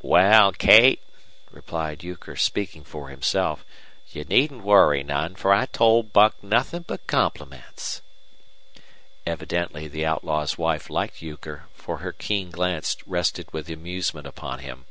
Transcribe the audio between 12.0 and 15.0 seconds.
keen glance rested with amusement upon him.